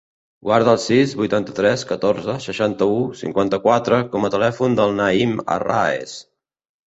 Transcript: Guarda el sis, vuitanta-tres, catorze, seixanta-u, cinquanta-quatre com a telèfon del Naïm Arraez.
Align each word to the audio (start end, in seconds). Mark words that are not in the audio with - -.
Guarda 0.47 0.71
el 0.77 0.77
sis, 0.83 1.11
vuitanta-tres, 1.17 1.83
catorze, 1.91 2.37
seixanta-u, 2.45 2.97
cinquanta-quatre 3.21 4.01
com 4.15 4.25
a 4.29 4.33
telèfon 4.37 4.79
del 4.79 4.95
Naïm 5.03 5.37
Arraez. 5.57 6.17